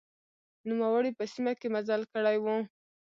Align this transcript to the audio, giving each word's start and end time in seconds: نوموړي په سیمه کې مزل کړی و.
نوموړي 0.69 1.11
په 1.17 1.23
سیمه 1.33 1.53
کې 1.59 1.67
مزل 1.73 2.01
کړی 2.13 2.37
و. 2.43 2.45